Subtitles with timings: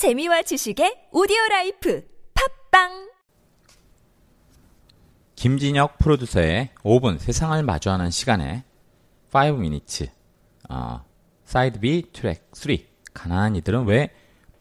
[0.00, 2.02] 재미와 지식의 오디오 life
[2.70, 3.10] 팟빵!
[5.36, 8.64] 김진혁 프로듀서의 5분 세상을 마주하는 시간에
[9.30, 10.10] 5 minutes
[10.70, 11.04] 어,
[11.44, 12.76] side B track 3
[13.12, 14.08] 가난한 이들은 왜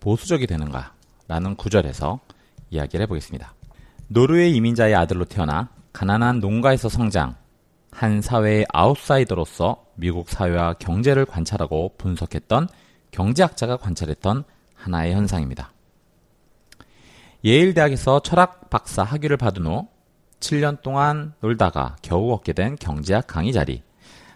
[0.01, 0.93] 보수적이 되는가?
[1.29, 2.19] 라는 구절에서
[2.71, 3.55] 이야기를 해보겠습니다.
[4.09, 7.37] 노르웨이 이민자의 아들로 태어나 가난한 농가에서 성장
[7.91, 12.67] 한 사회의 아웃사이더로서 미국 사회와 경제를 관찰하고 분석했던
[13.11, 14.43] 경제학자가 관찰했던
[14.79, 15.71] 하나의 현상입니다.
[17.43, 19.87] 예일대학에서 철학 박사 학위를 받은 후
[20.39, 23.83] 7년 동안 놀다가 겨우 얻게 된 경제학 강의 자리.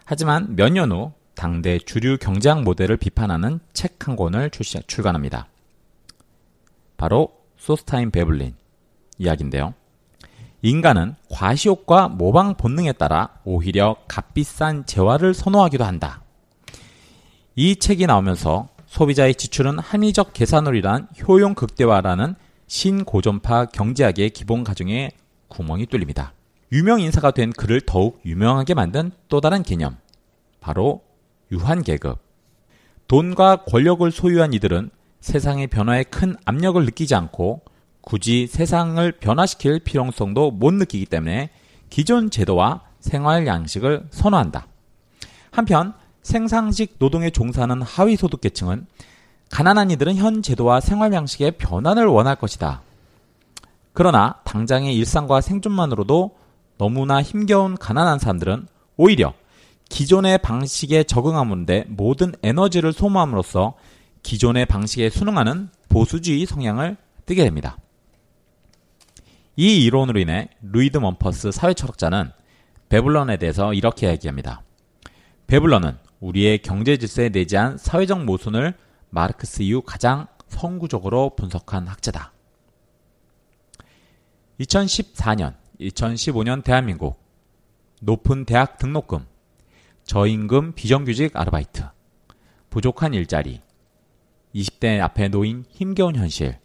[0.04, 5.46] 하지만 몇 년 후 당대 주류 경제학 모델을 비판하는 책 한 권을 출시, 출간합니다.
[6.98, 8.54] 바로 소스타인 베블린
[9.18, 9.72] 이야기인데요.
[10.60, 16.22] 인간은 과시욕과 모방 본능에 따라 오히려 값비싼 재화를 선호하기도 한다.
[17.54, 22.36] 이 책이 나오면서 소비자의 지출은 합리적 계산으로인한 효용 극대화라는
[22.68, 25.10] 신고전파 경제학의 기본 가정에
[25.48, 26.32] 구멍이 뚫립니다.
[26.70, 29.96] 유명 인사가 된 그를 더욱 유명하게 만든 또 다른 개념.
[30.60, 31.02] 바로
[31.50, 32.20] 유한계급.
[33.08, 37.62] 돈과 권력을 소유한 이들은 세상의 변화에 큰 압력을 느끼지 않고
[38.00, 41.50] 굳이 세상을 변화시킬 필요성도 못 느끼기 때문에
[41.90, 44.68] 기존 제도와 생활 양식을 선호한다.
[45.50, 45.94] 한편
[46.24, 48.86] 생산직 노동에 종사하는 하위 소득 계층은
[49.50, 52.82] 가난한 이들은 현 제도와 생활 양식의 변환을 원할 것이다.
[53.92, 56.36] 그러나 당장의 일상과 생존만으로도
[56.78, 59.34] 너무나 힘겨운 가난한 사람들은 오히려
[59.90, 63.74] 기존의 방식에 적응하는데 모든 에너지를 소모함으로써
[64.24, 67.76] 기존의 방식에 순응하는 보수주의 성향을 띠게 됩니다.
[69.56, 72.32] 이 이론으로 인해 루이드 먼퍼스 사회철학자는
[72.88, 74.62] 베블런에 대해서 이렇게 얘기합니다.
[75.46, 78.72] 베블런은 우리의 경제 질서에 내재한 사회적 모순을
[79.10, 82.32] 마르크스 이후 가장 선구적으로 분석한 학자다.
[84.58, 87.22] 2014년, 2015년 대한민국
[88.00, 89.26] 높은 대학 등록금,
[90.04, 91.84] 저임금 비정규직 아르바이트,
[92.70, 93.60] 부족한 일자리,
[94.54, 96.58] 20대 앞에 놓인 힘겨운 현실.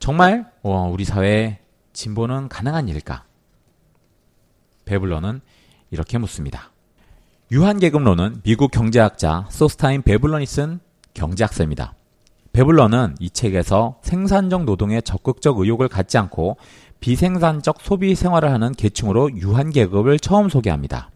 [0.00, 1.58] 정말 어, 우리 사회의
[1.92, 3.26] 진보는 가능한 일일까?
[4.86, 5.40] 베블런은
[5.92, 6.72] 이렇게 묻습니다.
[7.52, 10.80] 유한계급론은 미국 경제학자 소스타인 베블런이 쓴
[11.14, 11.94] 경제학서입니다.
[12.52, 16.56] 베블런은 이 책에서 생산적 노동에 적극적 의욕을 갖지 않고
[16.98, 21.10] 비생산적 소비 생활을 하는 계층으로 유한계급을 처음 소개합니다.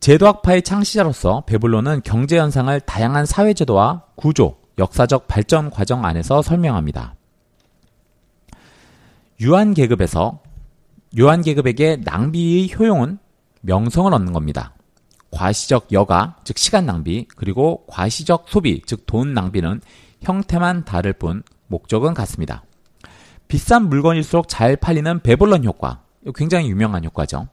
[0.00, 7.16] 제도학파의 창시자로서 베블론은 경제 현상을 다양한 사회제도와 구조, 역사적 발전 과정 안에서 설명합니다.
[9.40, 10.40] 유한 계급에서
[11.16, 13.18] 유한 계급에게 낭비의 효용은
[13.66, 14.72] 명성을 얻는 겁니다.
[15.30, 19.80] 과시적 여가, 즉 시간 낭비, 그리고 과시적 소비, 즉 돈 낭비는
[20.22, 22.64] 형태만 다를 뿐 목적은 같습니다.
[23.48, 26.02] 비싼 물건일수록 잘 팔리는 베블런 효과,
[26.34, 27.48] 굉장히 유명한 효과죠.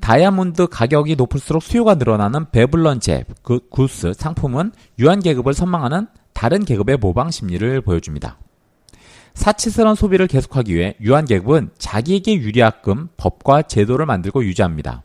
[0.00, 6.98] 다이아몬드 가격이 높을수록 수요가 늘어나는 베블런 제, 그 구스 상품은 유한 계급을 선망하는 다른 계급의
[6.98, 8.38] 모방 심리를 보여줍니다.
[9.34, 15.04] 사치스러운 소비를 계속하기 위해 유한 계급은 자기에게 유리하끔 법과 제도를 만들고 유지합니다.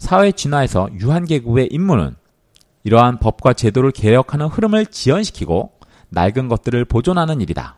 [0.00, 2.16] 사회 진화에서 유한계급의 임무는
[2.82, 5.72] 이러한 법과 제도를 개혁하는 흐름을 지연시키고
[6.08, 7.76] 낡은 것들을 보존하는 일이다.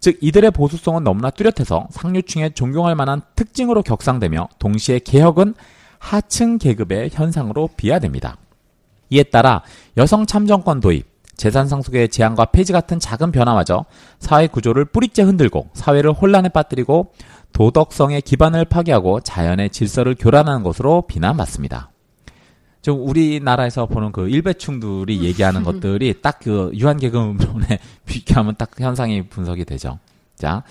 [0.00, 5.54] 즉 이들의 보수성은 너무나 뚜렷해서 상류층에 존경할 만한 특징으로 격상되며 동시에 개혁은
[5.98, 8.36] 하층 계급의 현상으로 비하됩니다.
[9.10, 9.62] 이에 따라
[9.96, 11.06] 여성 참정권 도입,
[11.36, 13.84] 재산 상속의 제한과 폐지 같은 작은 변화마저
[14.18, 17.12] 사회 구조를 뿌리째 흔들고 사회를 혼란에 빠뜨리고
[17.52, 21.90] 도덕성의 기반을 파괴하고 자연의 질서를 교란하는 것으로 비난받습니다.
[22.82, 29.98] 좀 우리나라에서 보는 그 일배충들이 얘기하는 것들이 딱 그 유한계급론에 비교하면 딱 현상이 분석이 되죠.
[30.34, 30.62] 자,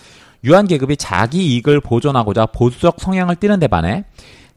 [0.43, 4.03] 유한계급이 자기 이익을 보존하고자 보수적 성향을 띠는 데 반해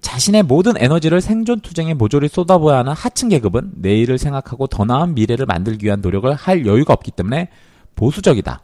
[0.00, 5.46] 자신의 모든 에너지를 생존 투쟁에 모조리 쏟아부어야 하는 하층 계급은 내일을 생각하고 더 나은 미래를
[5.46, 7.48] 만들기 위한 노력을 할 여유가 없기 때문에
[7.94, 8.60] 보수적이다.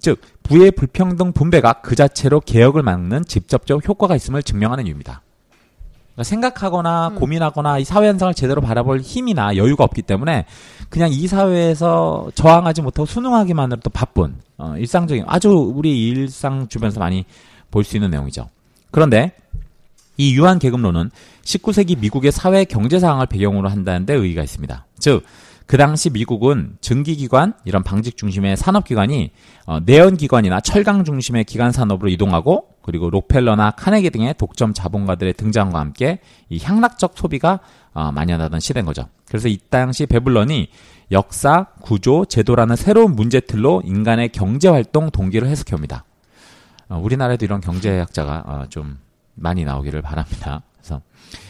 [0.00, 5.22] 즉 부의 불평등 분배가 그 자체로 개혁을 막는 직접적 효과가 있음을 증명하는 이유입니다.
[6.18, 7.14] 그러니까 생각하거나 음.
[7.14, 10.46] 고민하거나 이 사회 현상을 제대로 바라볼 힘이나 여유가 없기 때문에
[10.88, 17.24] 그냥 이 사회에서 저항하지 못하고 순응하기만으로도 바쁜 어, 일상적인 아주 우리 일상 주변에서 많이
[17.70, 18.48] 볼 수 있는 내용이죠.
[18.90, 19.32] 그런데
[20.16, 21.10] 이 유한 계급론은
[21.44, 24.86] 19세기 미국의 사회 경제 상황을 배경으로 한다는 데 의의가 있습니다.
[24.98, 25.22] 즉
[25.68, 29.30] 그 당시 미국은 증기기관 이런 방직 중심의 산업기관이
[29.66, 36.20] 어, 내연기관이나 철강 중심의 기관 산업으로 이동하고 그리고 록펠러나 카네기 등의 독점 자본가들의 등장과 함께
[36.48, 37.60] 이 향락적 소비가
[37.92, 39.08] 어, 만연하던 시대인 거죠.
[39.28, 40.70] 그래서 이 당시 베블런이
[41.12, 46.06] 역사, 구조, 제도라는 새로운 문제 틀로 인간의 경제 활동 동기를 해석해옵니다.
[46.88, 48.98] 어, 우리나라에도 이런 경제학자가 어, 좀
[49.34, 50.62] 많이 나오기를 바랍니다.
[50.78, 51.47] 그래서 예,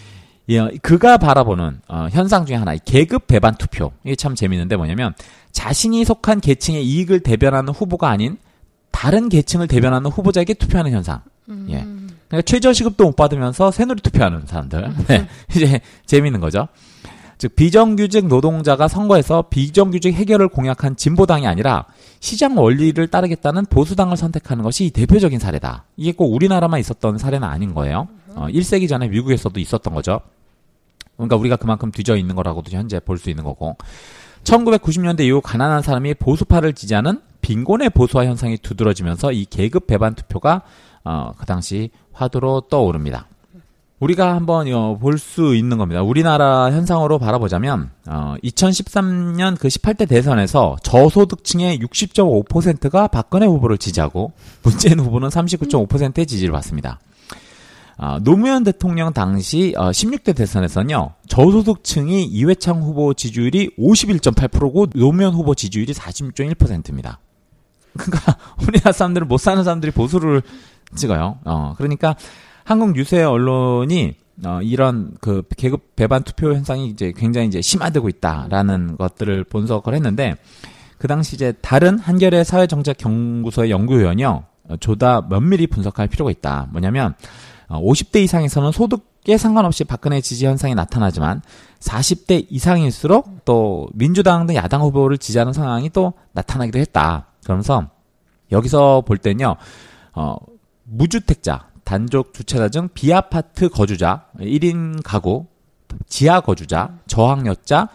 [0.82, 3.92] 그가 바라보는 어, 현상 중에 하나, 이 계급 배반 투표.
[4.04, 5.14] 이게 참 재밌는데 뭐냐면
[5.52, 8.38] 자신이 속한 계층의 이익을 대변하는 후보가 아닌
[8.90, 11.20] 다른 계층을 대변하는 후보자에게 투표하는 현상.
[11.70, 11.84] 예.
[12.28, 14.94] 그러니까 최저시급도 못 받으면서 새누리 투표하는 사람들.
[15.08, 15.28] 네.
[15.54, 16.68] 이제 재밌는 거죠.
[17.38, 21.86] 즉 비정규직 노동자가 선거에서 비정규직 해결을 공약한 진보당이 아니라
[22.18, 25.84] 시장 원리를 따르겠다는 보수당을 선택하는 것이 대표적인 사례다.
[25.96, 28.08] 이게 꼭 우리나라만 있었던 사례는 아닌 거예요.
[28.34, 30.20] 어, 1세기 전에 미국에서도 있었던 거죠.
[31.18, 33.76] 그러니까 우리가 그만큼 뒤져 있는 거라고도 현재 볼 수 있는 거고.
[34.44, 40.62] 1990년대 이후 가난한 사람이 보수파를 지지하는 빈곤의 보수화 현상이 두드러지면서 이 계급 배반 투표가
[41.04, 43.26] 어, 그 당시 화두로 떠오릅니다.
[44.00, 46.02] 우리가 한번 어, 볼 수 있는 겁니다.
[46.02, 54.32] 우리나라 현상으로 바라보자면 어, 2013년 그 18대 대선에서 저소득층의 60.5%가 박근혜 후보를 지지하고
[54.62, 57.00] 문재인 후보는 39.5%의 지지를 받습니다.
[58.00, 65.92] 아, 노무현 대통령 당시 어, 16대 대선에서는요 저소득층이 이회창 후보 지지율이 51.8%고 노무현 후보 지지율이
[65.92, 67.18] 46.1%입니다.
[67.94, 70.42] 그러니까 우리나라 사람들은 못 사는 사람들이 보수를
[70.94, 71.40] 찍어요.
[71.44, 72.14] 어, 그러니까
[72.62, 74.14] 한국 유세 언론이
[74.44, 80.36] 어, 이런 그 계급 배반 투표 현상이 이제 굉장히 이제 심화되고 있다라는 것들을 분석을 했는데
[80.98, 86.68] 그 당시 이제 다른 한겨레 사회정책 연구소의 연구위원이요 어, 조다 면밀히 분석할 필요가 있다.
[86.70, 87.14] 뭐냐면 어,
[87.76, 91.42] 50대 이상에서는 소득에 상관없이 박근혜 지지 현상이 나타나지만
[91.80, 97.26] 40대 이상일수록 또 민주당 등 야당 후보를 지지하는 상황이 또 나타나기도 했다.
[97.44, 97.88] 그러면서
[98.50, 99.56] 여기서 볼 때는요,
[100.14, 100.36] 어,
[100.84, 105.46] 무주택자, 단독 주차자 등 비아파트 거주자, 1인 가구,
[106.06, 107.88] 지하 거주자, 저학력자,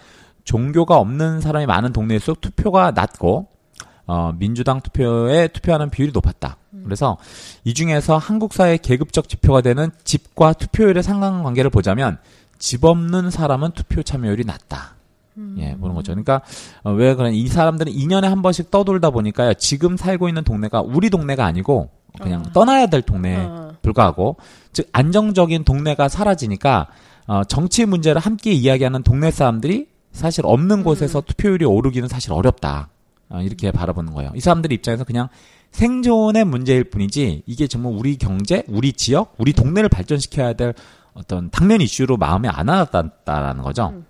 [0.43, 3.47] 종교가 없는 사람이 많은 동네일수록 투표가 낮고
[4.05, 6.57] 어, 민주당 투표에 투표하는 비율이 높았다.
[6.83, 7.17] 그래서
[7.63, 12.17] 이 중에서 한국 사회 계급적 지표가 되는 집과 투표율의 상관관계를 보자면
[12.59, 14.95] 집 없는 사람은 투표 참여율이 낮다.
[15.57, 16.11] 예, 보는 거죠.
[16.11, 16.41] 그러니까
[16.83, 19.53] 어, 왜 그런 이 사람들은 2년에 한 번씩 떠돌다 보니까요.
[19.55, 21.89] 지금 살고 있는 동네가 우리 동네가 아니고
[22.21, 23.49] 그냥 떠나야 될 동네에
[23.81, 24.37] 불과하고
[24.71, 26.87] 즉 안정적인 동네가 사라지니까
[27.27, 32.89] 어, 정치 문제를 함께 이야기하는 동네 사람들이 사실 없는 곳에서 투표율이 오르기는 사실 어렵다.
[33.29, 34.31] 어, 이렇게 바라보는 거예요.
[34.35, 35.29] 이 사람들 입장에서 그냥
[35.71, 40.73] 생존의 문제일 뿐이지 이게 정말 우리 경제, 우리 지역, 우리 동네를 발전시켜야 될
[41.13, 44.03] 어떤 당면 이슈로 마음에 안 와닿았다라는 거죠.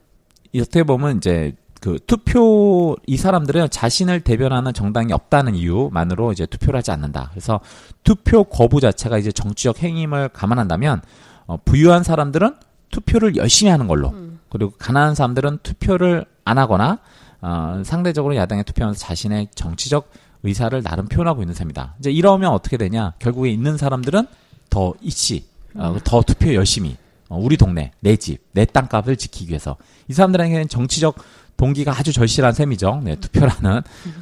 [0.51, 6.77] 이 어떻게 보면 이제 그 투표 이 사람들은 자신을 대변하는 정당이 없다는 이유만으로 이제 투표를
[6.77, 7.29] 하지 않는다.
[7.31, 7.59] 그래서
[8.03, 11.01] 투표 거부 자체가 이제 정치적 행임을 감안한다면
[11.45, 12.55] 어, 부유한 사람들은
[12.89, 14.13] 투표를 열심히 하는 걸로
[14.49, 16.99] 그리고 가난한 사람들은 투표를 안 하거나
[17.43, 20.09] 어, 상대적으로 야당에 투표하면서 자신의 정치적
[20.43, 21.95] 의사를 나름 표현하고 있는 셈이다.
[21.99, 23.13] 이제 이러면 어떻게 되냐?
[23.19, 24.27] 결국에 있는 사람들은
[24.69, 25.45] 더 이씨,
[25.75, 26.95] 어, 더 투표 열심히.
[27.27, 29.75] 어, 우리 동네, 내 집, 내 땅값을 지키기 위해서.
[30.07, 31.15] 이 사람들에게는 정치적
[31.57, 33.01] 동기가 아주 절실한 셈이죠.
[33.03, 33.81] 네, 투표라는.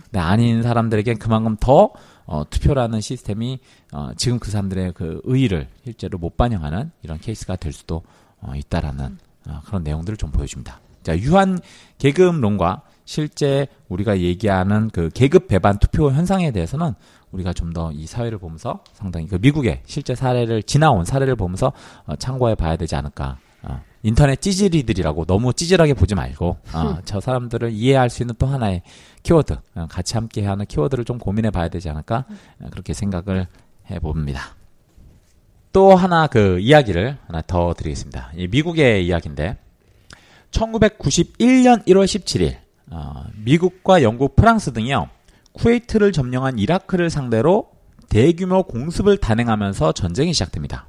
[0.09, 1.91] 네, 아닌 사람들에겐 그만큼 더
[2.25, 3.59] 어, 투표라는 시스템이
[3.91, 8.01] 어, 지금 그 사람들의 그 의의를 실제로 못 반영하는 이런 케이스가 될 수도
[8.39, 10.79] 어, 있다라는 어, 그런 내용들을 좀 보여줍니다.
[11.03, 11.59] 자, 유한
[11.99, 12.81] 계급론과
[13.11, 16.93] 실제 우리가 얘기하는 그 계급 배반 투표 현상에 대해서는
[17.33, 21.73] 우리가 좀 더 이 사회를 보면서 상당히 그 미국의 실제 사례를 지나온 사례를 보면서
[22.05, 23.37] 어, 참고해 봐야 되지 않을까.
[23.63, 28.81] 어, 인터넷 찌질이들이라고 너무 찌질하게 보지 말고 어, 저 사람들을 이해할 수 있는 또 하나의
[29.23, 32.23] 키워드 어, 같이 함께 하는 키워드를 좀 고민해 봐야 되지 않을까
[32.61, 33.45] 어, 그렇게 생각을
[33.89, 34.55] 해봅니다.
[35.73, 38.31] 또 하나 그 이야기를 하나 더 드리겠습니다.
[38.37, 39.57] 이 미국의 이야기인데
[40.51, 45.07] 1991년 1월 17일 어, 미국과 영국, 프랑스 등이요
[45.53, 47.69] 쿠웨이트를 점령한 이라크를 상대로
[48.09, 50.85] 대규모 공습을 단행하면서 전쟁이 시작됩니다.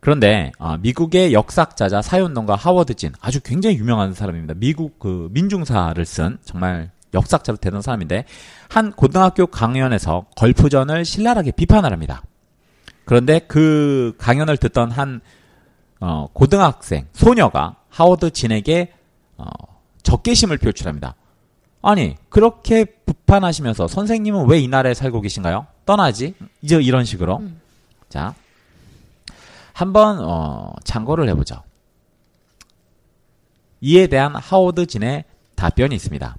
[0.00, 4.54] 그런데 어, 미국의 역사학자자 사회운동가 하워드 진 아주 굉장히 유명한 사람입니다.
[4.56, 8.24] 미국 그 민중사를 쓴 정말 역사학자로 대단한 사람인데
[8.68, 12.22] 한 고등학교 강연에서 걸프전을 신랄하게 비판을 합니다.
[13.04, 15.20] 그런데 그 강연을 듣던 한
[16.00, 18.92] 어, 고등학생 소녀가 하워드 진에게
[19.36, 19.44] 어,
[20.02, 21.14] 적개심을 표출합니다.
[21.82, 25.66] 아니 그렇게 비판하시면서 선생님은 왜 이 나라에 살고 계신가요?
[25.84, 27.42] 떠나지 이제 이런 식으로
[28.08, 28.34] 자
[29.72, 31.62] 한번 어, 참고를 해보죠.
[33.80, 35.24] 이에 대한 하워드 진의
[35.56, 36.36] 답변이 있습니다.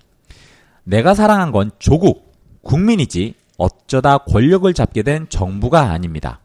[0.86, 6.40] 내가 사랑한 건 조국, 국민이지 어쩌다 권력을 잡게 된 정부가 아닙니다.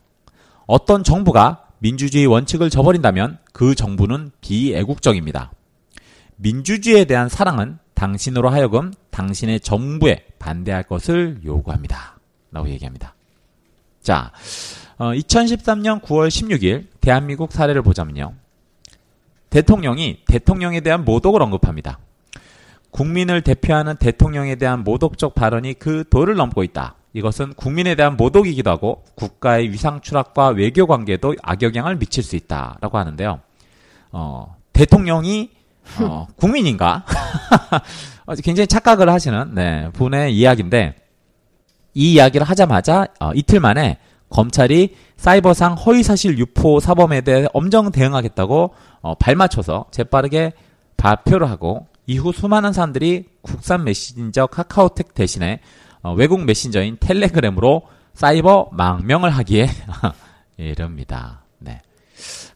[0.67, 5.53] 어떤 정부가 민주주의 원칙을 저버린다면 그 정부는 비애국적입니다.
[6.39, 12.19] 민주주의에 대한 사랑은 당신으로 하여금 당신의 정부에 반대할 것을 요구합니다.
[12.53, 13.15] 라고 얘기합니다.
[14.01, 14.33] 자,
[14.97, 18.35] 어, 2013년 9월 16일 대한민국 사례를 보자면요.
[19.51, 21.99] 대통령이 대통령에 대한 모독을 언급합니다.
[22.91, 26.95] 국민을 대표하는 대통령에 대한 모독적 발언이 그 도를 넘고 있다.
[27.13, 33.41] 이것은 국민에 대한 모독이기도 하고 국가의 위상 추락과 외교 관계에도 악영향을 미칠 수 있다라고 하는데요.
[34.13, 35.51] 어, 대통령이
[36.01, 37.05] 어, 국민인가?
[38.43, 40.95] 굉장히 착각을 하시는 네, 분의 이야기인데
[41.95, 43.99] 이 이야기를 하자마자 어, 이틀 만에
[44.31, 50.53] 검찰이 사이버상 허위사실 유포 사범에 대해 엄정 대응하겠다고 어, 발맞춰서 재빠르게
[50.97, 55.61] 발표를 하고 이후 수많은 사람들이 국산 메신저 카카오텍 대신에
[56.03, 57.83] 어, 외국 메신저인 텔레그램으로
[58.15, 59.69] 사이버 망명을 하기에
[60.59, 61.45] 이릅니다.
[61.59, 61.81] 네.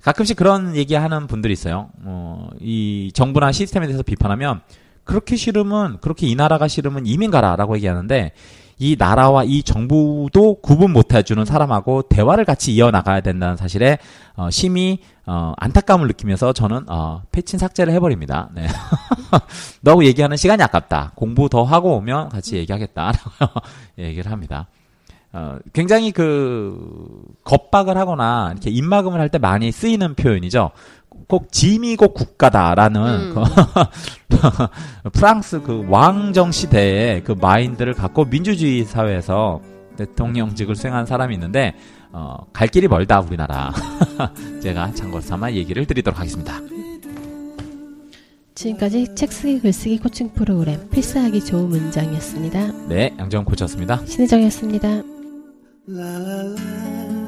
[0.02, 1.90] 가끔씩 그런 얘기하는 분들이 있어요.
[2.04, 4.60] 어, 이 정부나 시스템에 대해서 비판하면
[5.04, 8.32] 그렇게 싫으면 그렇게 이 나라가 싫으면 이민 가라라고 얘기하는데
[8.78, 13.98] 이 나라와 이 정부도 구분 못 해주는 사람하고 대화를 같이 이어나가야 된다는 사실에
[14.34, 18.50] 어, 심히 어, 안타까움을 느끼면서 저는 어, 패친 삭제를 해버립니다.
[18.52, 18.66] 네.
[19.82, 21.12] 너하고 얘기하는 시간이 아깝다.
[21.14, 23.60] 공부 더 하고 오면 같이 얘기하겠다 라고
[23.98, 24.66] 얘기를 합니다.
[25.34, 30.70] 어, 굉장히 그 겁박을 하거나 이렇게 입막음을 할 때 많이 쓰이는 표현이죠.
[31.28, 33.34] 꼭 짐이고 국가다라는 음.
[34.28, 39.60] 그 프랑스 그 왕정 시대의 그 마인드를 갖고 민주주의 사회에서
[39.96, 41.74] 대통령직을 수행한 사람이 있는데
[42.12, 43.72] 어, 갈 길이 멀다 우리나라.
[44.62, 46.60] 제가 참고로 삼아 얘기를 드리도록 하겠습니다.
[48.54, 52.86] 지금까지 책 쓰기 글쓰기 코칭 프로그램 필사하기 좋은 문장이었습니다.
[52.88, 54.04] 네, 양정 코치였습니다.
[54.04, 55.11] 신혜정이었습니다.
[55.86, 57.21] 啦啦啦。